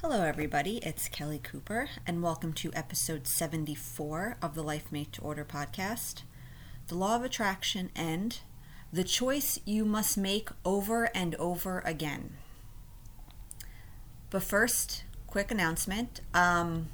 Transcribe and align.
Hello, 0.00 0.22
everybody. 0.22 0.76
It's 0.76 1.08
Kelly 1.08 1.40
Cooper, 1.42 1.88
and 2.06 2.22
welcome 2.22 2.52
to 2.52 2.70
episode 2.72 3.26
74 3.26 4.36
of 4.40 4.54
the 4.54 4.62
Life 4.62 4.92
Made 4.92 5.12
to 5.14 5.22
Order 5.22 5.44
podcast. 5.44 6.22
The 6.86 6.94
Law 6.94 7.16
of 7.16 7.24
Attraction 7.24 7.90
and 7.96 8.38
the 8.92 9.02
choice 9.02 9.58
you 9.64 9.84
must 9.84 10.16
make 10.16 10.50
over 10.64 11.06
and 11.16 11.34
over 11.34 11.80
again. 11.80 12.36
But 14.30 14.44
first, 14.44 15.02
quick 15.26 15.50
announcement. 15.50 16.20
Um, 16.32 16.90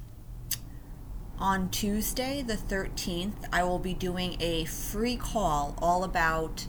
on 1.37 1.69
Tuesday, 1.69 2.41
the 2.41 2.55
13th, 2.55 3.47
I 3.53 3.63
will 3.65 3.77
be 3.77 3.93
doing 3.93 4.35
a 4.39 4.65
free 4.65 5.15
call 5.15 5.75
all 5.77 6.03
about 6.03 6.65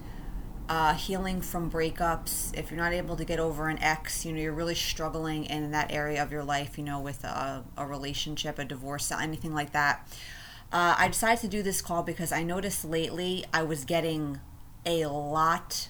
uh, 0.68 0.94
healing 0.94 1.40
from 1.40 1.70
breakups. 1.70 2.56
If 2.56 2.70
you're 2.70 2.78
not 2.78 2.92
able 2.92 3.16
to 3.16 3.24
get 3.24 3.38
over 3.38 3.68
an 3.68 3.78
ex, 3.80 4.24
you 4.24 4.32
know, 4.32 4.40
you're 4.40 4.52
really 4.52 4.74
struggling 4.74 5.44
in 5.44 5.70
that 5.70 5.92
area 5.92 6.22
of 6.22 6.32
your 6.32 6.44
life, 6.44 6.76
you 6.76 6.84
know, 6.84 7.00
with 7.00 7.24
a, 7.24 7.64
a 7.76 7.86
relationship, 7.86 8.58
a 8.58 8.64
divorce, 8.64 9.10
anything 9.12 9.54
like 9.54 9.72
that. 9.72 10.08
Uh, 10.72 10.96
I 10.98 11.08
decided 11.08 11.40
to 11.42 11.48
do 11.48 11.62
this 11.62 11.80
call 11.80 12.02
because 12.02 12.32
I 12.32 12.42
noticed 12.42 12.84
lately 12.84 13.44
I 13.52 13.62
was 13.62 13.84
getting 13.84 14.40
a 14.84 15.06
lot 15.06 15.88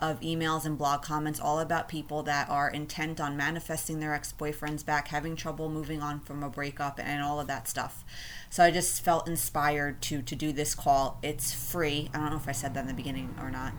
of 0.00 0.20
emails 0.20 0.64
and 0.64 0.78
blog 0.78 1.02
comments 1.02 1.40
all 1.40 1.58
about 1.58 1.88
people 1.88 2.22
that 2.22 2.48
are 2.48 2.70
intent 2.70 3.20
on 3.20 3.36
manifesting 3.36 4.00
their 4.00 4.14
ex-boyfriends 4.14 4.84
back, 4.84 5.08
having 5.08 5.34
trouble 5.34 5.68
moving 5.68 6.02
on 6.02 6.20
from 6.20 6.42
a 6.42 6.50
breakup 6.50 7.00
and 7.02 7.22
all 7.22 7.40
of 7.40 7.46
that 7.46 7.68
stuff. 7.68 8.04
So 8.50 8.62
I 8.62 8.70
just 8.70 9.04
felt 9.04 9.28
inspired 9.28 10.00
to 10.02 10.22
to 10.22 10.36
do 10.36 10.52
this 10.52 10.74
call. 10.74 11.18
It's 11.22 11.52
free. 11.52 12.10
I 12.14 12.18
don't 12.18 12.30
know 12.30 12.36
if 12.36 12.48
I 12.48 12.52
said 12.52 12.74
that 12.74 12.80
in 12.80 12.86
the 12.86 12.94
beginning 12.94 13.34
or 13.40 13.50
not. 13.50 13.72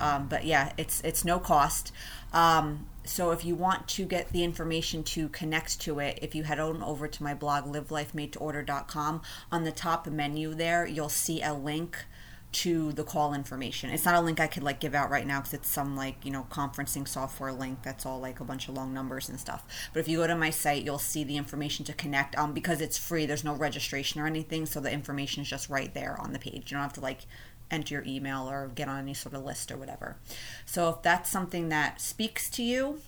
Um, 0.00 0.28
but 0.28 0.44
yeah, 0.44 0.72
it's 0.76 1.00
it's 1.02 1.24
no 1.24 1.38
cost. 1.38 1.92
Um, 2.32 2.86
so 3.04 3.30
if 3.30 3.44
you 3.44 3.54
want 3.54 3.88
to 3.88 4.04
get 4.04 4.32
the 4.32 4.42
information 4.42 5.04
to 5.04 5.28
connect 5.28 5.80
to 5.82 6.00
it, 6.00 6.18
if 6.22 6.34
you 6.34 6.42
head 6.42 6.58
on 6.58 6.82
over 6.82 7.06
to 7.06 7.22
my 7.22 7.34
blog, 7.34 7.64
livelifemadetoorder.com, 7.64 9.22
on 9.52 9.64
the 9.64 9.72
top 9.72 10.06
menu 10.06 10.54
there, 10.54 10.86
you'll 10.86 11.08
see 11.08 11.40
a 11.40 11.54
link 11.54 12.04
to 12.52 12.92
the 12.92 13.04
call 13.04 13.34
information. 13.34 13.90
It's 13.90 14.04
not 14.04 14.14
a 14.14 14.20
link 14.20 14.40
I 14.40 14.46
could 14.46 14.62
like 14.62 14.80
give 14.80 14.94
out 14.94 15.10
right 15.10 15.26
now 15.26 15.40
because 15.40 15.54
it's 15.54 15.68
some 15.68 15.96
like, 15.96 16.24
you 16.24 16.30
know, 16.30 16.46
conferencing 16.50 17.06
software 17.06 17.52
link 17.52 17.82
that's 17.82 18.06
all 18.06 18.18
like 18.18 18.40
a 18.40 18.44
bunch 18.44 18.68
of 18.68 18.74
long 18.74 18.94
numbers 18.94 19.28
and 19.28 19.38
stuff. 19.38 19.64
But 19.92 20.00
if 20.00 20.08
you 20.08 20.18
go 20.18 20.26
to 20.26 20.36
my 20.36 20.50
site, 20.50 20.84
you'll 20.84 20.98
see 20.98 21.24
the 21.24 21.36
information 21.36 21.84
to 21.86 21.92
connect. 21.92 22.36
Um, 22.38 22.52
because 22.54 22.80
it's 22.80 22.96
free, 22.96 23.26
there's 23.26 23.44
no 23.44 23.54
registration 23.54 24.20
or 24.20 24.26
anything, 24.26 24.64
so 24.64 24.80
the 24.80 24.90
information 24.90 25.42
is 25.42 25.50
just 25.50 25.68
right 25.68 25.92
there 25.92 26.18
on 26.20 26.32
the 26.32 26.38
page. 26.38 26.70
You 26.70 26.76
don't 26.76 26.82
have 26.82 26.92
to 26.94 27.00
like 27.00 27.26
enter 27.70 27.94
your 27.96 28.04
email 28.06 28.48
or 28.48 28.70
get 28.74 28.88
on 28.88 29.00
any 29.00 29.14
sort 29.14 29.34
of 29.34 29.44
list 29.44 29.70
or 29.70 29.76
whatever. 29.76 30.16
So 30.64 30.88
if 30.90 31.02
that's 31.02 31.28
something 31.28 31.68
that 31.68 32.00
speaks 32.00 32.48
to 32.50 32.62
you, 32.62 33.00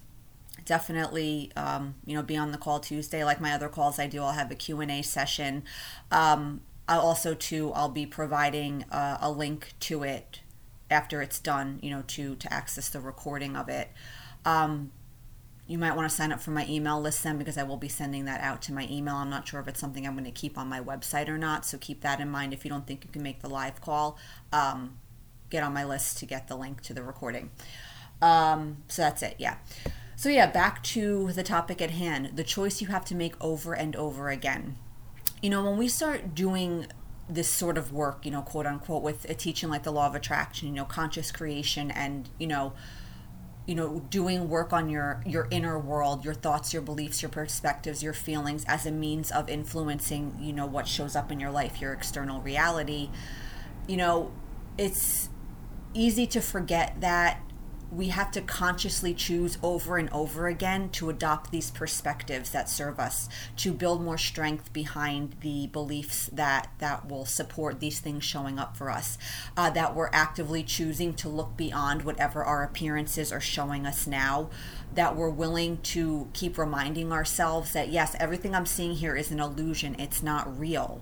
definitely 0.65 1.51
um, 1.57 1.95
you 2.05 2.15
know 2.15 2.23
be 2.23 2.37
on 2.37 2.53
the 2.53 2.59
call 2.59 2.81
Tuesday. 2.81 3.25
Like 3.25 3.41
my 3.41 3.53
other 3.53 3.69
calls 3.69 3.99
I 3.99 4.07
do, 4.07 4.23
I'll 4.23 4.33
have 4.33 4.51
a 4.51 4.55
Q 4.55 4.81
and 4.81 4.91
A 4.91 5.03
session. 5.03 5.65
Um, 6.11 6.61
I'll 6.89 7.01
also 7.01 7.35
too 7.35 7.73
I'll 7.75 7.89
be 7.89 8.07
providing 8.07 8.85
uh, 8.91 9.19
a 9.21 9.31
link 9.31 9.75
to 9.81 10.03
it 10.03 10.41
after 10.91 11.23
it's 11.23 11.39
done. 11.39 11.79
You 11.83 11.91
know 11.91 12.03
to 12.09 12.35
to 12.37 12.53
access 12.53 12.89
the 12.89 13.01
recording 13.01 13.57
of 13.57 13.69
it. 13.69 13.91
Um, 14.45 14.93
you 15.69 15.77
might 15.77 15.95
want 15.95 16.09
to 16.09 16.17
sign 16.17 16.33
up 16.33 16.41
for 16.41 16.51
my 16.51 16.67
email 16.67 16.99
list 16.99 17.23
then 17.23 17.37
because 17.37 17.59
I 17.59 17.63
will 17.63 17.77
be 17.77 17.89
sending 17.89 18.25
that 18.25 18.41
out 18.41 18.63
to 18.63 18.73
my 18.73 18.89
email. 18.91 19.17
I'm 19.17 19.29
not 19.29 19.47
sure 19.47 19.61
if 19.61 19.69
it's 19.69 19.79
something 19.79 20.07
I'm 20.07 20.15
going 20.15 20.25
to 20.25 20.31
keep 20.31 20.57
on 20.57 20.67
my 20.67 20.81
website 20.81 21.29
or 21.29 21.37
not, 21.37 21.67
so 21.67 21.77
keep 21.77 22.01
that 22.01 22.21
in 22.21 22.31
mind. 22.31 22.55
If 22.55 22.65
you 22.65 22.71
don't 22.71 22.87
think 22.87 23.05
you 23.05 23.11
can 23.11 23.23
make 23.23 23.43
the 23.43 23.51
live 23.51 23.83
call, 23.83 24.17
um, 24.51 24.97
get 25.51 25.63
on 25.63 25.75
my 25.75 25.85
list 25.85 26.17
to 26.19 26.27
get 26.27 26.49
the 26.49 26.57
link 26.57 26.81
to 26.83 26.95
the 26.95 27.03
recording. 27.03 27.51
Um, 28.23 28.79
so 28.89 29.03
that's 29.03 29.23
it, 29.23 29.37
yeah. 29.39 29.59
So, 30.17 30.31
yeah, 30.31 30.51
back 30.51 30.83
to 30.85 31.33
the 31.33 31.45
topic 31.45 31.81
at 31.81 31.91
hand 31.91 32.33
the 32.35 32.43
choice 32.43 32.81
you 32.81 32.89
have 32.89 33.05
to 33.05 33.15
make 33.15 33.35
over 33.41 33.75
and 33.75 33.95
over 33.95 34.31
again. 34.31 34.77
You 35.43 35.51
know, 35.51 35.65
when 35.65 35.77
we 35.77 35.89
start 35.89 36.35
doing 36.35 36.87
this 37.29 37.49
sort 37.49 37.79
of 37.79 37.93
work, 37.93 38.25
you 38.25 38.31
know, 38.31 38.43
quote 38.43 38.67
unquote, 38.67 39.03
with 39.03 39.29
a 39.29 39.35
teaching 39.35 39.69
like 39.69 39.83
the 39.83 39.93
law 39.93 40.07
of 40.07 40.15
attraction, 40.15 40.69
you 40.69 40.75
know, 40.75 40.85
conscious 40.85 41.31
creation 41.31 41.91
and, 41.91 42.29
you 42.39 42.47
know, 42.47 42.73
you 43.69 43.75
know 43.75 44.01
doing 44.09 44.49
work 44.49 44.73
on 44.73 44.89
your 44.89 45.23
your 45.27 45.47
inner 45.51 45.79
world 45.79 46.25
your 46.25 46.33
thoughts 46.33 46.73
your 46.73 46.81
beliefs 46.81 47.21
your 47.21 47.29
perspectives 47.29 48.03
your 48.03 48.15
feelings 48.15 48.65
as 48.67 48.87
a 48.87 48.91
means 48.91 49.31
of 49.31 49.51
influencing 49.51 50.35
you 50.41 50.55
know 50.55 50.65
what 50.65 50.89
shows 50.89 51.15
up 51.15 51.31
in 51.31 51.39
your 51.39 51.51
life 51.51 51.79
your 51.79 51.93
external 51.93 52.41
reality 52.41 53.11
you 53.87 53.99
know 53.99 54.33
it's 54.79 55.29
easy 55.93 56.27
to 56.27 56.41
forget 56.41 56.99
that 57.01 57.43
we 57.91 58.09
have 58.09 58.31
to 58.31 58.41
consciously 58.41 59.15
choose 59.15 59.59
over 59.63 59.97
and 59.97 60.11
over 60.13 60.47
again 60.47 60.91
to 60.91 61.09
adopt 61.09 61.51
these 61.51 61.71
perspectives 61.71 62.51
that 62.51 62.69
serve 62.69 62.99
us 62.99 63.29
to 63.57 63.73
build 63.73 64.03
more 64.03 64.19
strength 64.19 64.73
behind 64.73 65.35
the 65.41 65.67
beliefs 65.69 66.29
that 66.33 66.69
that 66.79 67.09
will 67.09 67.25
support 67.25 67.81
these 67.81 68.01
things 68.01 68.25
showing 68.25 68.59
up 68.59 68.77
for 68.77 68.91
us 68.91 69.17
uh, 69.57 69.71
that 69.71 69.95
we're 69.95 70.11
actively 70.13 70.63
choosing 70.63 71.15
to 71.15 71.29
look 71.29 71.57
beyond 71.57 72.03
whatever 72.03 72.45
our 72.45 72.63
appearances 72.63 73.33
are 73.33 73.41
showing 73.41 73.87
us 73.87 74.07
now 74.07 74.51
that 74.95 75.17
we're 75.17 75.29
willing 75.29 75.79
to 75.79 76.29
keep 76.33 76.59
reminding 76.59 77.13
ourselves 77.13 77.73
that 77.73 77.89
yes 77.89 78.15
everything 78.19 78.55
i'm 78.55 78.67
seeing 78.67 78.95
here 78.95 79.17
is 79.17 79.31
an 79.31 79.41
illusion. 79.41 79.97
It's 79.99 80.23
not 80.23 80.59
real. 80.59 81.01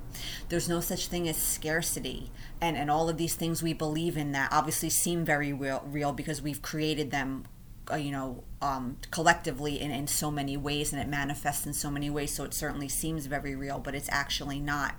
There's 0.49 0.69
no 0.69 0.81
such 0.81 1.09
thing 1.09 1.29
as 1.29 1.37
scarcity 1.37 2.31
and 2.61 2.77
and 2.77 2.91
all 2.91 3.09
of 3.09 3.17
these 3.17 3.35
things 3.35 3.63
we 3.63 3.73
believe 3.73 4.17
in 4.17 4.33
that 4.33 4.53
obviously 4.53 4.91
seem 4.91 5.25
very 5.25 5.53
real 5.53 5.83
real 5.87 6.13
because 6.13 6.41
we've 6.43 6.63
created 6.63 7.11
them 7.11 7.45
uh, 7.91 7.97
you 7.97 8.11
know 8.11 8.43
um, 8.63 8.97
collectively 9.11 9.81
in, 9.81 9.91
in 9.91 10.07
so 10.07 10.31
many 10.31 10.57
ways 10.57 10.93
and 10.93 11.01
it 11.01 11.09
manifests 11.09 11.67
in 11.67 11.73
so 11.73 11.91
many 11.91 12.11
ways 12.11 12.35
so 12.35 12.45
it 12.45 12.55
certainly 12.55 12.89
seems 12.89 13.27
very 13.27 13.55
real 13.55 13.79
but 13.79 13.95
it's 13.95 14.09
actually 14.11 14.59
not 14.59 14.95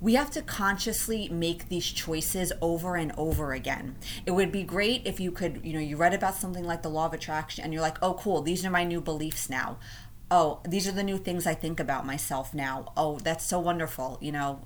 we 0.00 0.14
have 0.14 0.30
to 0.30 0.42
consciously 0.42 1.28
make 1.28 1.68
these 1.68 1.86
choices 1.86 2.52
over 2.60 2.96
and 2.96 3.12
over 3.16 3.52
again. 3.52 3.96
It 4.26 4.32
would 4.32 4.52
be 4.52 4.62
great 4.62 5.02
if 5.06 5.20
you 5.20 5.30
could, 5.30 5.60
you 5.64 5.72
know, 5.72 5.80
you 5.80 5.96
read 5.96 6.12
about 6.12 6.34
something 6.34 6.64
like 6.64 6.82
the 6.82 6.90
law 6.90 7.06
of 7.06 7.14
attraction 7.14 7.64
and 7.64 7.72
you're 7.72 7.82
like, 7.82 7.96
oh, 8.02 8.14
cool, 8.14 8.42
these 8.42 8.64
are 8.64 8.70
my 8.70 8.84
new 8.84 9.00
beliefs 9.00 9.48
now. 9.48 9.78
Oh, 10.30 10.60
these 10.68 10.86
are 10.86 10.92
the 10.92 11.02
new 11.02 11.18
things 11.18 11.46
I 11.46 11.54
think 11.54 11.80
about 11.80 12.04
myself 12.04 12.52
now. 12.52 12.92
Oh, 12.96 13.18
that's 13.20 13.46
so 13.46 13.58
wonderful. 13.58 14.18
You 14.20 14.32
know, 14.32 14.60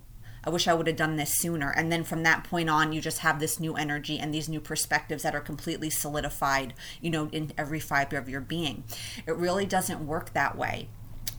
I 0.45 0.51
wish 0.51 0.67
I 0.67 0.75
would 0.75 0.87
have 0.87 0.97
done 0.97 1.17
this 1.17 1.39
sooner. 1.39 1.71
And 1.71 1.93
then 1.93 2.05
from 2.05 2.23
that 2.23 2.45
point 2.45 2.71
on, 2.71 2.93
you 2.93 3.01
just 3.01 3.19
have 3.19 3.41
this 3.41 3.61
new 3.61 3.77
energy 3.77 4.19
and 4.19 4.33
these 4.33 4.49
new 4.49 4.61
perspectives 4.61 5.23
that 5.23 5.35
are 5.35 5.41
completely 5.41 5.91
solidified, 5.91 6.75
you 7.01 7.11
know, 7.11 7.29
in 7.33 7.53
every 7.59 7.81
fiber 7.81 8.17
of 8.17 8.29
your 8.29 8.41
being. 8.41 8.85
It 9.27 9.37
really 9.37 9.67
doesn't 9.67 10.07
work 10.07 10.33
that 10.33 10.57
way. 10.57 10.89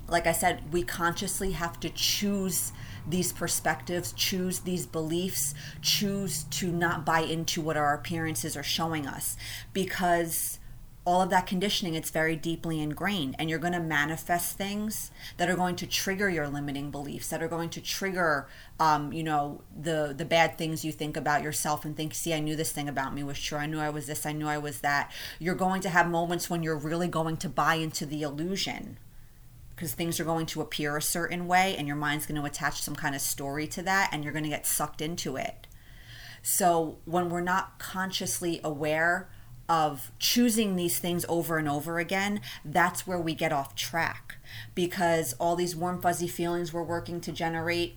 Like 0.08 0.28
I 0.28 0.34
said, 0.34 0.74
we 0.74 0.84
consciously 0.84 1.54
have 1.54 1.80
to 1.80 1.90
choose 1.90 2.74
these 3.08 3.32
perspectives, 3.32 4.12
choose 4.14 4.60
these 4.60 4.86
beliefs, 4.86 5.56
choose 5.82 6.44
to 6.44 6.72
not 6.72 7.06
buy 7.06 7.22
into 7.22 7.62
what 7.62 7.78
our 7.78 7.94
appearances 7.94 8.56
are 8.56 8.64
showing 8.64 9.08
us 9.08 9.38
because 9.74 10.60
all 11.04 11.22
of 11.22 11.30
that 11.32 11.48
conditioning 11.48 11.96
it's 11.96 12.12
very 12.12 12.36
deeply 12.36 12.80
ingrained 12.80 13.36
and 13.40 13.50
you're 13.50 13.58
going 13.58 13.74
to 13.74 13.80
manifest 13.80 14.58
things 14.58 15.12
that 15.38 15.50
are 15.50 15.56
going 15.56 15.76
to 15.76 15.88
trigger 15.88 16.30
your 16.30 16.48
limiting 16.48 16.92
beliefs 16.92 17.30
that 17.30 17.42
are 17.42 17.48
going 17.48 17.70
to 17.70 17.82
trigger 17.82 18.48
um, 18.80 19.12
you 19.12 19.24
know 19.24 19.62
the 19.76 20.14
the 20.16 20.26
bad 20.26 20.58
things 20.58 20.86
you 20.86 20.92
think 20.92 21.18
about 21.18 21.42
yourself 21.42 21.86
and 21.86 21.98
think 21.98 22.14
see 22.14 22.34
i 22.34 22.40
knew 22.40 22.56
this 22.56 22.72
thing 22.72 22.88
about 22.88 23.14
me 23.14 23.24
was 23.24 23.40
true. 23.40 23.58
I 23.58 23.66
knew 23.66 23.80
i 23.80 23.90
was 23.90 24.08
this. 24.08 24.26
I 24.26 24.32
knew 24.32 24.48
i 24.48 24.58
was 24.58 24.82
that. 24.82 25.12
You're 25.40 25.56
going 25.56 25.82
to 25.82 25.90
have 25.90 26.10
moments 26.10 26.50
when 26.50 26.64
you're 26.64 26.78
really 26.78 27.08
going 27.08 27.38
to 27.38 27.50
buy 27.50 27.76
into 27.76 28.06
the 28.06 28.22
illusion 28.22 28.98
because 29.76 29.94
things 29.96 30.20
are 30.20 30.26
going 30.26 30.46
to 30.46 30.62
appear 30.62 30.96
a 30.96 31.02
certain 31.02 31.48
way 31.48 31.76
and 31.76 31.88
your 31.88 31.96
mind's 31.96 32.28
going 32.28 32.40
to 32.40 32.46
attach 32.46 32.84
some 32.84 32.96
kind 32.96 33.16
of 33.16 33.22
story 33.22 33.66
to 33.66 33.82
that 33.82 34.10
and 34.12 34.24
you're 34.24 34.34
going 34.34 34.44
to 34.44 34.50
get 34.50 34.68
sucked 34.68 35.02
into 35.02 35.38
it. 35.38 35.66
So 36.44 37.00
when 37.06 37.30
we're 37.30 37.42
not 37.42 37.80
consciously 37.80 38.62
aware 38.64 39.28
of 39.72 40.12
choosing 40.20 40.76
these 40.76 41.00
things 41.00 41.26
over 41.30 41.58
and 41.58 41.70
over 41.70 41.98
again, 41.98 42.42
that's 42.66 43.08
where 43.08 43.22
we 43.22 43.34
get 43.34 43.54
off 43.54 43.74
track 43.74 44.36
because 44.76 45.34
all 45.40 45.56
these 45.56 45.78
warm, 45.78 46.02
fuzzy 46.02 46.28
feelings 46.28 46.74
we're 46.74 46.84
working 46.84 47.22
to 47.22 47.32
generate. 47.32 47.96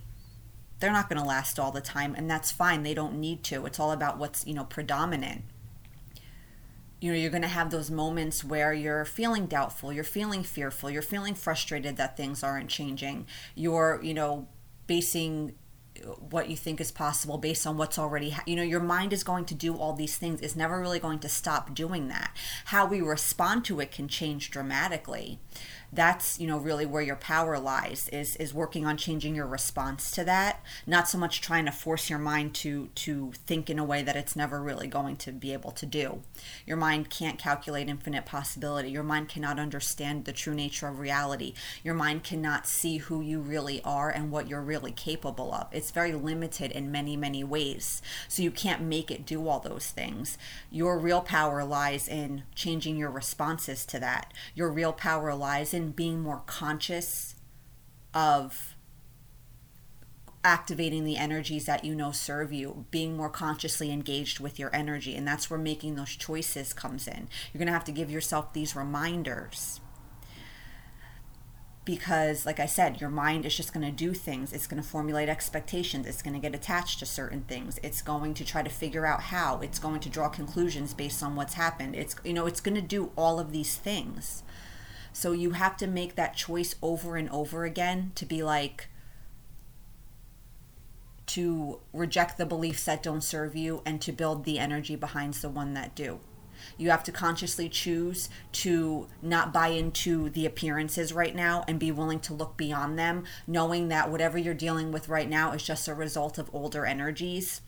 They're 0.79 0.93
not 0.93 1.09
going 1.09 1.21
to 1.21 1.27
last 1.27 1.59
all 1.59 1.73
the 1.73 1.81
time, 1.81 2.15
and 2.15 2.31
that's 2.31 2.53
fine. 2.53 2.85
They 2.85 2.95
don't 2.95 3.19
need 3.19 3.43
to. 3.45 3.67
It's 3.67 3.81
all 3.81 3.91
about 3.91 4.19
what's, 4.19 4.47
you 4.47 4.55
know, 4.55 4.65
predominant 4.65 5.43
you 7.01 7.13
know 7.13 7.19
you're 7.19 7.31
going 7.31 7.43
to 7.43 7.49
have 7.49 7.71
those 7.71 7.91
moments 7.91 8.43
where 8.43 8.73
you're 8.73 9.05
feeling 9.05 9.45
doubtful 9.45 9.93
you're 9.93 10.03
feeling 10.03 10.43
fearful 10.43 10.89
you're 10.89 11.03
feeling 11.03 11.35
frustrated 11.35 11.99
that 11.99 12.17
things 12.17 12.43
aren't 12.43 12.71
changing 12.71 13.27
you're 13.55 14.01
you 14.03 14.15
know 14.15 14.49
basing 14.87 15.55
what 16.19 16.51
you 16.51 16.57
think 16.57 16.81
is 16.81 16.91
possible 16.91 17.39
based 17.39 17.67
on 17.67 17.77
what's 17.77 17.99
already 17.99 18.31
ha- 18.31 18.43
you 18.47 18.57
know 18.57 18.63
your 18.63 18.81
mind 18.81 19.13
is 19.13 19.23
going 19.23 19.45
to 19.45 19.55
do 19.55 19.77
all 19.77 19.93
these 19.93 20.17
things. 20.17 20.41
Is 20.41 20.57
never 20.57 20.81
really 20.81 20.99
going 20.99 21.21
to 21.21 21.29
stop 21.29 21.75
doing 21.75 22.09
that. 22.09 22.37
How 22.67 22.87
we 22.87 23.01
respond 23.01 23.65
to 23.67 23.81
it 23.81 23.93
can 23.93 24.09
change 24.09 24.51
dramatically. 24.51 25.39
That's 25.93 26.41
you 26.41 26.47
know 26.49 26.59
really 26.59 26.87
where 26.87 27.03
your 27.03 27.17
power 27.17 27.59
lies 27.59 28.09
is 28.09 28.35
is 28.37 28.53
working 28.53 28.85
on 28.85 28.97
changing 28.97 29.35
your 29.35 29.47
response 29.47 30.11
to 30.13 30.25
that. 30.25 30.61
Not 30.87 31.09
so 31.09 31.19
much 31.19 31.41
trying 31.41 31.67
to 31.67 31.73
force 31.73 32.11
your 32.11 32.19
mind 32.19 32.55
to 32.57 32.89
to 32.97 33.33
think 33.47 33.71
in 33.71 33.79
a 33.79 33.85
way 33.85 34.03
that 34.03 34.17
it's 34.17 34.35
never 34.35 34.61
really 34.61 34.89
going 34.89 35.17
to 35.19 35.33
be 35.33 35.53
able 35.53 35.71
to 35.73 35.87
do. 35.87 36.23
Your 36.67 36.77
mind 36.77 37.11
can't 37.11 37.39
calculate 37.39 37.89
infinite 37.89 38.27
possibility. 38.27 38.91
Your 38.91 39.03
mind 39.05 39.29
cannot 39.29 39.61
understand 39.61 40.25
the 40.25 40.33
true 40.33 40.55
nature 40.55 40.89
of 40.89 40.99
reality. 40.99 41.55
Your 41.85 41.95
mind 41.95 42.25
cannot 42.25 42.67
see 42.67 42.99
who 42.99 43.21
you 43.21 43.41
really 43.41 43.81
are 43.83 44.11
and 44.11 44.31
what 44.31 44.49
you're 44.49 44.61
really 44.61 44.93
capable 44.93 45.55
of. 45.55 45.69
It's 45.71 45.84
very 45.91 46.13
limited 46.13 46.71
in 46.71 46.93
many 46.93 47.17
many 47.17 47.45
ways. 47.45 48.03
So 48.29 48.43
you 48.43 48.51
can't 48.51 48.83
make 48.83 49.11
it 49.11 49.27
do 49.27 49.49
all 49.49 49.61
those 49.61 49.87
things. 49.87 50.39
Your 50.71 50.99
real 50.99 51.21
power 51.21 51.65
lies 51.65 52.09
in 52.09 52.45
changing 52.55 52.97
your 52.97 53.11
responses 53.11 53.85
to 53.87 53.99
that. 54.01 54.33
Your 54.55 54.71
real 54.71 54.93
power 54.93 55.35
lies 55.35 55.75
in 55.75 55.93
being 55.93 56.21
more 56.21 56.43
conscious 56.47 57.35
of 58.13 58.75
activating 60.45 61.05
the 61.05 61.17
energies 61.17 61.65
that 61.65 61.85
you 61.85 61.95
know 61.95 62.13
serve 62.13 62.53
you 62.53 62.85
being 62.91 63.17
more 63.17 63.31
consciously 63.31 63.91
engaged 63.91 64.39
with 64.39 64.59
your 64.59 64.71
energy. 64.75 65.17
And 65.17 65.27
that's 65.27 65.49
where 65.49 65.59
making 65.59 65.95
those 65.95 66.11
choices 66.11 66.75
comes 66.75 67.09
in. 67.09 67.29
You're 67.53 67.59
going 67.59 67.67
to 67.67 67.73
have 67.73 67.85
to 67.85 67.93
give 67.93 68.11
yourself 68.11 68.53
these 68.53 68.77
reminders 68.77 69.81
because 71.85 72.47
like 72.47 72.59
i 72.59 72.67
said 72.67 73.01
your 73.01 73.11
mind 73.11 73.45
is 73.45 73.57
just 73.57 73.73
going 73.73 73.85
to 73.85 73.93
do 73.93 74.15
things. 74.15 74.53
It's 74.53 74.67
going 74.67 74.83
to 74.83 74.89
formulate 74.89 75.29
expectations. 75.29 76.07
It's 76.07 76.23
going 76.23 76.35
to 76.35 76.41
get 76.41 76.55
attached 76.55 76.99
to 77.01 77.07
certain 77.07 77.43
things. 77.43 77.79
It's 77.83 78.03
going 78.03 78.35
to 78.35 78.45
try 78.45 78.63
to 78.63 78.71
figure 78.71 79.07
out 79.07 79.25
how. 79.25 79.61
It's 79.61 79.79
going 79.79 80.01
to 80.01 80.09
draw 80.09 80.29
conclusions 80.29 80.95
based 80.95 81.23
on 81.23 81.37
what's 81.37 81.55
happened. 81.55 81.95
It's 81.95 82.17
you 82.25 82.33
know 82.33 82.47
it's 82.47 82.61
going 82.61 82.77
to 82.77 82.83
do 82.83 83.13
all 83.17 83.39
of 83.39 83.53
these 83.53 83.77
things. 83.77 84.43
So 85.13 85.31
you 85.31 85.53
have 85.53 85.77
to 85.77 85.87
make 85.87 86.17
that 86.17 86.35
choice 86.35 86.75
over 86.83 87.17
and 87.17 87.31
over 87.31 87.65
again 87.65 88.11
to 88.17 88.27
be 88.27 88.43
like, 88.43 88.89
to 91.27 91.79
reject 91.93 92.37
the 92.37 92.45
beliefs 92.45 92.85
that 92.85 93.03
don't 93.03 93.23
serve 93.23 93.55
you 93.55 93.81
and 93.87 94.01
to 94.03 94.11
build 94.11 94.45
the 94.45 94.59
energy 94.59 94.97
behind 94.97 95.35
the 95.35 95.49
one 95.49 95.73
that 95.75 95.95
do. 95.95 96.19
You 96.77 96.91
have 96.91 97.05
to 97.05 97.13
consciously 97.13 97.69
choose 97.69 98.29
to 98.53 99.09
not 99.23 99.53
buy 99.53 99.69
into 99.69 100.31
the 100.31 100.47
appearances 100.47 101.13
right 101.13 101.35
now 101.35 101.65
and 101.69 101.79
be 101.79 101.93
willing 101.93 102.21
to 102.21 102.35
look 102.35 102.57
beyond 102.57 102.99
them, 102.99 103.25
knowing 103.47 103.89
that 103.89 104.11
whatever 104.11 104.39
you're 104.39 104.55
dealing 104.55 104.93
with 104.93 105.09
right 105.09 105.29
now 105.29 105.53
is 105.53 105.63
just 105.63 105.89
a 105.89 105.95
result 105.95 106.39
of 106.39 106.51
older 106.53 106.87
energies 106.87 107.61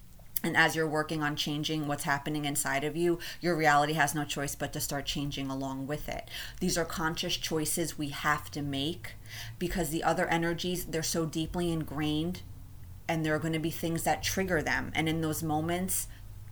and 0.43 0.56
as 0.56 0.77
you're 0.77 0.87
working 0.87 1.23
on 1.23 1.35
changing 1.35 1.87
what's 1.88 2.05
happening 2.05 2.44
inside 2.44 2.85
of 2.85 2.97
you, 2.97 3.19
your 3.41 3.56
reality 3.56 3.94
has 3.94 4.15
no 4.15 4.25
choice 4.25 4.55
but 4.55 4.73
to 4.75 4.81
start 4.81 5.06
changing 5.06 5.50
along 5.50 5.87
with 5.87 6.09
it. 6.09 6.29
These 6.61 6.79
are 6.79 6.85
conscious 6.85 7.37
choices 7.37 7.99
we 7.99 8.09
have 8.11 8.50
to 8.53 8.62
make 8.62 9.15
because 9.59 9.91
the 9.91 10.05
other 10.05 10.29
energies, 10.29 10.85
they're 10.87 11.03
so 11.03 11.27
deeply 11.27 11.73
ingrained 11.73 12.43
and 13.09 13.25
there 13.25 13.35
are 13.35 13.41
going 13.41 13.53
to 13.55 13.59
be 13.59 13.71
things 13.71 14.05
that 14.05 14.23
trigger 14.23 14.62
them. 14.62 14.93
And 14.94 15.09
in 15.09 15.21
those 15.21 15.43
moments, 15.43 16.06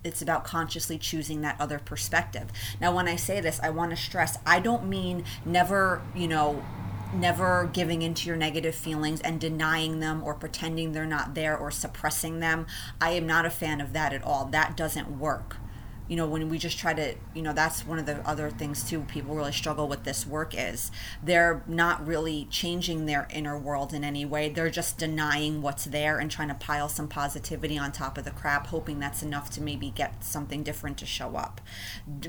it's 0.05 0.23
about 0.23 0.45
consciously 0.45 0.99
choosing 0.99 1.41
that 1.41 1.57
other 1.59 1.79
perspective. 1.79 2.51
Now, 2.81 2.95
when 2.95 3.09
I 3.09 3.17
say 3.17 3.41
this, 3.41 3.59
I 3.63 3.71
want 3.71 3.91
to 3.91 3.97
stress 3.97 4.39
I 4.47 4.61
don't 4.61 4.89
mean 4.89 5.25
never, 5.45 6.03
you 6.15 6.29
know, 6.29 6.63
never 7.13 7.71
giving 7.73 8.03
into 8.03 8.29
your 8.29 8.37
negative 8.37 8.75
feelings 8.75 9.21
and 9.21 9.41
denying 9.41 10.01
them 10.01 10.23
or 10.23 10.35
pretending 10.35 10.93
they're 10.93 11.07
not 11.07 11.35
there 11.35 11.57
or 11.57 11.71
suppressing 11.71 12.41
them. 12.41 12.67
I 13.01 13.11
am 13.11 13.27
not 13.27 13.47
a 13.47 13.51
fan 13.51 13.81
of 13.81 13.93
that 13.93 14.13
at 14.13 14.23
all. 14.23 14.45
That 14.47 14.77
doesn't 14.77 15.19
work 15.19 15.57
you 16.09 16.17
know 16.17 16.27
when 16.27 16.49
we 16.49 16.59
just 16.59 16.79
try 16.79 16.93
to 16.93 17.15
you 17.35 17.43
know 17.43 17.53
that's 17.53 17.87
one 17.87 17.99
of 17.99 18.07
the 18.07 18.17
other 18.29 18.51
things 18.51 18.89
too 18.89 19.01
people 19.03 19.35
really 19.35 19.53
struggle 19.53 19.89
with 19.89 20.05
this 20.05 20.27
work 20.27 20.55
is 20.57 20.91
they're 21.23 21.63
not 21.67 22.07
really 22.07 22.47
changing 22.51 23.07
their 23.07 23.27
inner 23.31 23.59
world 23.59 23.93
in 23.93 24.05
any 24.05 24.25
way. 24.25 24.49
They're 24.49 24.71
just 24.71 24.99
denying 24.99 25.63
what's 25.63 25.85
there 25.85 26.19
and 26.19 26.31
trying 26.31 26.49
to 26.49 26.55
pile 26.55 26.89
some 26.89 27.09
positivity 27.09 27.79
on 27.79 27.93
top 27.93 28.19
of 28.19 28.25
the 28.25 28.31
crap 28.31 28.69
hoping 28.69 28.99
that's 28.99 29.23
enough 29.23 29.51
to 29.51 29.63
maybe 29.63 29.91
get 29.91 30.25
something 30.25 30.63
different 30.63 30.99
to 30.99 31.07
show 31.07 31.37
up. 31.37 31.61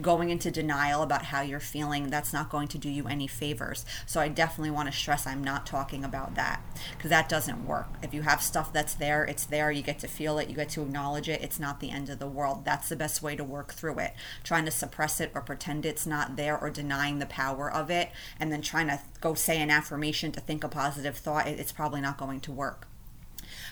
Going 0.02 0.30
into 0.30 0.52
denial 0.52 1.04
about 1.04 1.24
how 1.26 1.42
you're 1.42 1.60
feeling 1.60 2.10
that's 2.10 2.34
not 2.34 2.50
going 2.50 2.68
to 2.70 2.78
do 2.78 2.90
you 2.90 3.08
any 3.08 3.28
favors. 3.28 3.86
So 4.06 4.22
i 4.22 4.28
definitely 4.28 4.72
want 4.72 4.92
to 4.92 4.98
stress 4.98 5.28
i'm 5.28 5.44
not 5.44 5.66
talking 5.66 6.04
about 6.04 6.36
that 6.36 6.62
because 6.92 7.10
that 7.10 7.30
doesn't 7.30 7.66
work. 7.66 7.88
If 8.02 8.14
you 8.14 8.22
have 8.22 8.42
stuff 8.42 8.72
that's 8.72 8.94
there 8.94 9.24
it's 9.26 9.46
there 9.46 9.72
you 9.72 9.82
get 9.82 10.00
to 10.00 10.08
feel 10.08 10.38
it 10.40 10.50
you 10.50 10.56
get 10.56 10.70
to 10.70 10.82
acknowledge 10.82 11.30
it 11.30 11.42
it's 11.42 11.60
not 11.60 11.80
the 11.80 11.92
end 11.92 12.10
of 12.10 12.20
the 12.20 12.28
world. 12.28 12.66
That's 12.66 12.90
the 12.90 12.96
best 12.96 13.22
way 13.22 13.36
to 13.36 13.44
work 13.44 13.65
work 13.66 13.74
through 13.74 13.98
it, 14.00 14.14
trying 14.44 14.66
to 14.66 14.72
suppress 14.72 15.20
it 15.20 15.32
or 15.34 15.42
pretend 15.42 15.86
it's 15.86 16.06
not 16.06 16.36
there 16.36 16.58
or 16.58 16.70
denying 16.70 17.20
the 17.20 17.26
power 17.26 17.72
of 17.72 17.90
it, 17.90 18.12
and 18.40 18.52
then 18.52 18.62
trying 18.62 18.88
to 18.88 19.00
go 19.22 19.34
say 19.34 19.60
an 19.60 19.72
affirmation 19.72 20.32
to 20.32 20.40
think 20.40 20.64
a 20.64 20.70
positive 20.70 21.18
thought, 21.18 21.48
it's 21.48 21.72
probably 21.72 22.02
not 22.02 22.18
going 22.18 22.40
to 22.40 22.52
work 22.52 22.88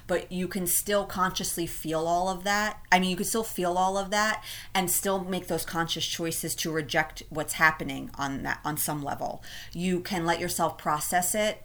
but 0.06 0.30
you 0.32 0.50
can 0.50 0.68
still 0.68 1.06
consciously 1.06 1.66
feel 1.66 2.06
all 2.08 2.28
of 2.28 2.44
that. 2.44 2.78
I 2.92 3.00
mean, 3.00 3.10
you 3.10 3.16
can 3.16 3.26
still 3.26 3.44
feel 3.44 3.78
all 3.78 3.98
of 3.98 4.12
that 4.12 4.44
and 4.76 4.92
still 4.92 5.24
make 5.24 5.48
those 5.48 5.66
conscious 5.66 6.06
choices 6.06 6.56
to 6.56 6.72
reject 6.72 7.24
what's 7.30 7.54
happening 7.54 8.12
on 8.16 8.44
that 8.44 8.60
on 8.66 8.76
some 8.76 9.02
level. 9.02 9.42
You 9.72 10.02
can 10.02 10.26
let 10.26 10.42
yourself 10.42 10.78
process 10.78 11.34
it 11.34 11.64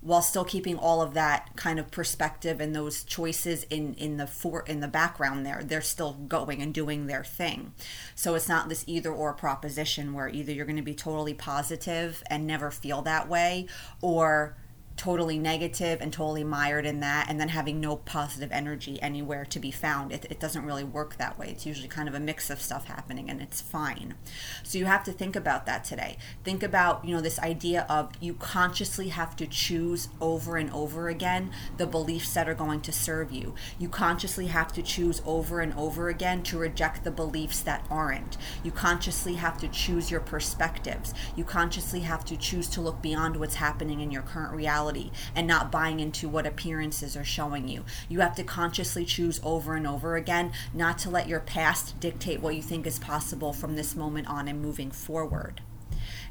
while 0.00 0.22
still 0.22 0.44
keeping 0.44 0.76
all 0.76 1.02
of 1.02 1.14
that 1.14 1.50
kind 1.56 1.78
of 1.78 1.90
perspective 1.90 2.60
and 2.60 2.74
those 2.74 3.02
choices 3.04 3.64
in 3.64 3.94
in 3.94 4.16
the 4.16 4.26
for 4.26 4.62
in 4.66 4.80
the 4.80 4.88
background 4.88 5.44
there 5.44 5.62
they're 5.64 5.80
still 5.80 6.12
going 6.12 6.62
and 6.62 6.72
doing 6.72 7.06
their 7.06 7.24
thing. 7.24 7.72
So 8.14 8.34
it's 8.34 8.48
not 8.48 8.68
this 8.68 8.84
either 8.86 9.12
or 9.12 9.32
proposition 9.32 10.12
where 10.12 10.28
either 10.28 10.52
you're 10.52 10.66
going 10.66 10.76
to 10.76 10.82
be 10.82 10.94
totally 10.94 11.34
positive 11.34 12.22
and 12.28 12.46
never 12.46 12.70
feel 12.70 13.02
that 13.02 13.28
way 13.28 13.66
or 14.00 14.56
totally 14.96 15.38
negative 15.38 16.00
and 16.00 16.12
totally 16.12 16.42
mired 16.42 16.86
in 16.86 17.00
that 17.00 17.28
and 17.28 17.38
then 17.38 17.48
having 17.48 17.80
no 17.80 17.96
positive 17.96 18.50
energy 18.50 19.00
anywhere 19.02 19.44
to 19.44 19.58
be 19.58 19.70
found. 19.70 20.10
It, 20.10 20.24
it 20.30 20.40
doesn't 20.40 20.64
really 20.64 20.84
work 20.84 21.16
that 21.16 21.38
way. 21.38 21.48
It's 21.50 21.66
usually 21.66 21.88
kind 21.88 22.08
of 22.08 22.14
a 22.14 22.20
mix 22.20 22.48
of 22.48 22.62
stuff 22.62 22.86
happening 22.86 23.28
and 23.28 23.42
it's 23.42 23.60
fine. 23.60 24.14
So 24.62 24.78
you 24.78 24.86
have 24.86 25.04
to 25.04 25.12
think 25.12 25.36
about 25.36 25.66
that 25.66 25.84
today. 25.84 26.16
Think 26.44 26.62
about 26.62 27.04
you 27.04 27.14
know 27.14 27.20
this 27.20 27.38
idea 27.38 27.86
of 27.88 28.12
you 28.20 28.34
consciously 28.34 29.08
have 29.08 29.36
to 29.36 29.46
choose 29.46 30.08
over 30.20 30.56
and 30.56 30.72
over 30.72 31.08
again 31.08 31.50
the 31.76 31.86
beliefs 31.86 32.32
that 32.34 32.48
are 32.48 32.54
going 32.54 32.80
to 32.80 32.92
serve 32.92 33.30
you. 33.30 33.54
You 33.78 33.88
consciously 33.88 34.46
have 34.46 34.72
to 34.72 34.82
choose 34.82 35.20
over 35.26 35.60
and 35.60 35.74
over 35.74 36.08
again 36.08 36.42
to 36.44 36.58
reject 36.58 37.04
the 37.04 37.10
beliefs 37.10 37.60
that 37.60 37.84
aren't. 37.90 38.38
You 38.64 38.70
consciously 38.70 39.34
have 39.34 39.58
to 39.58 39.68
choose 39.68 40.10
your 40.10 40.20
perspectives. 40.20 41.12
You 41.36 41.44
consciously 41.44 42.00
have 42.00 42.24
to 42.26 42.36
choose 42.36 42.68
to 42.70 42.80
look 42.80 43.02
beyond 43.02 43.36
what's 43.36 43.56
happening 43.56 44.00
in 44.00 44.10
your 44.10 44.22
current 44.22 44.54
reality 44.54 44.85
reality 44.86 45.10
and 45.34 45.46
not 45.46 45.72
buying 45.72 46.00
into 46.00 46.28
what 46.28 46.46
appearances 46.46 47.16
are 47.16 47.24
showing 47.24 47.68
you. 47.68 47.84
You 48.08 48.20
have 48.20 48.34
to 48.36 48.44
consciously 48.44 49.04
choose 49.04 49.40
over 49.42 49.74
and 49.74 49.86
over 49.86 50.16
again 50.16 50.52
not 50.72 50.98
to 50.98 51.10
let 51.10 51.28
your 51.28 51.40
past 51.40 51.98
dictate 52.00 52.40
what 52.40 52.56
you 52.56 52.62
think 52.62 52.86
is 52.86 52.98
possible 52.98 53.52
from 53.52 53.76
this 53.76 53.96
moment 53.96 54.28
on 54.28 54.48
and 54.48 54.62
moving 54.62 54.90
forward. 54.90 55.60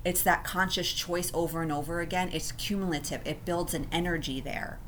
It's 0.04 0.24
that 0.24 0.44
conscious 0.44 0.92
choice 0.94 1.32
over 1.34 1.62
and 1.62 1.72
over 1.72 2.00
again. 2.00 2.30
It's 2.32 2.52
cumulative, 2.52 3.22
it 3.26 3.46
builds 3.46 3.74
an 3.74 3.88
energy 3.92 4.40
there. 4.40 4.80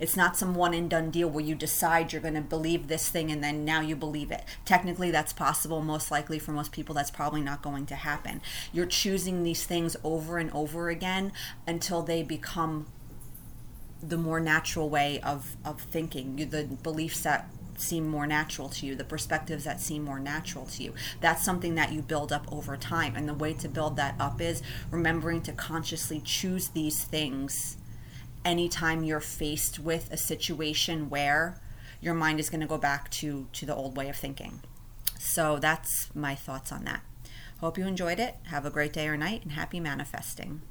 It's 0.00 0.16
not 0.16 0.36
some 0.36 0.54
one 0.54 0.74
and 0.74 0.90
done 0.90 1.10
deal 1.10 1.28
where 1.28 1.44
you 1.44 1.54
decide 1.54 2.12
you're 2.12 2.22
going 2.22 2.34
to 2.34 2.40
believe 2.40 2.88
this 2.88 3.08
thing 3.08 3.30
and 3.30 3.42
then 3.42 3.64
now 3.64 3.80
you 3.80 3.96
believe 3.96 4.30
it. 4.30 4.44
Technically, 4.64 5.10
that's 5.10 5.32
possible. 5.32 5.82
Most 5.82 6.10
likely, 6.10 6.38
for 6.38 6.52
most 6.52 6.72
people, 6.72 6.94
that's 6.94 7.10
probably 7.10 7.40
not 7.40 7.62
going 7.62 7.86
to 7.86 7.94
happen. 7.94 8.40
You're 8.72 8.86
choosing 8.86 9.42
these 9.42 9.64
things 9.64 9.96
over 10.02 10.38
and 10.38 10.50
over 10.52 10.88
again 10.88 11.32
until 11.66 12.02
they 12.02 12.22
become 12.22 12.86
the 14.06 14.16
more 14.16 14.40
natural 14.40 14.88
way 14.88 15.20
of, 15.20 15.56
of 15.64 15.80
thinking, 15.80 16.38
you, 16.38 16.46
the 16.46 16.64
beliefs 16.64 17.22
that 17.22 17.48
seem 17.76 18.08
more 18.08 18.26
natural 18.26 18.68
to 18.70 18.86
you, 18.86 18.94
the 18.94 19.04
perspectives 19.04 19.64
that 19.64 19.80
seem 19.80 20.04
more 20.04 20.18
natural 20.18 20.64
to 20.66 20.82
you. 20.82 20.94
That's 21.20 21.44
something 21.44 21.74
that 21.74 21.92
you 21.92 22.02
build 22.02 22.32
up 22.32 22.50
over 22.50 22.76
time. 22.76 23.14
And 23.16 23.28
the 23.28 23.34
way 23.34 23.52
to 23.54 23.68
build 23.68 23.96
that 23.96 24.14
up 24.18 24.40
is 24.40 24.62
remembering 24.90 25.42
to 25.42 25.52
consciously 25.52 26.20
choose 26.24 26.68
these 26.68 27.04
things 27.04 27.76
anytime 28.44 29.02
you're 29.02 29.20
faced 29.20 29.78
with 29.78 30.10
a 30.12 30.16
situation 30.16 31.10
where 31.10 31.60
your 32.00 32.14
mind 32.14 32.38
is 32.38 32.48
going 32.48 32.60
to 32.60 32.66
go 32.66 32.78
back 32.78 33.10
to 33.10 33.48
to 33.52 33.66
the 33.66 33.74
old 33.74 33.96
way 33.96 34.08
of 34.08 34.16
thinking. 34.16 34.62
So 35.18 35.58
that's 35.58 36.14
my 36.14 36.34
thoughts 36.34 36.70
on 36.70 36.84
that. 36.84 37.02
Hope 37.60 37.78
you 37.78 37.86
enjoyed 37.86 38.20
it. 38.20 38.36
Have 38.44 38.66
a 38.66 38.70
great 38.70 38.92
day 38.92 39.08
or 39.08 39.16
night 39.16 39.42
and 39.42 39.52
happy 39.52 39.80
manifesting. 39.80 40.62